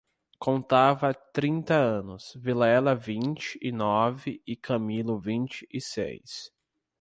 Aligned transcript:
Contava 0.39 1.13
trinta 1.13 1.75
anos, 1.75 2.33
Vilela 2.35 2.95
vinte 2.95 3.59
e 3.61 3.71
nove 3.71 4.41
e 4.47 4.55
Camilo 4.55 5.19
vinte 5.19 5.67
e 5.71 5.79
seis. 5.79 6.51